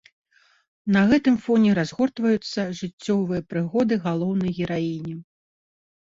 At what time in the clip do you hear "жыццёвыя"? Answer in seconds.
2.79-3.41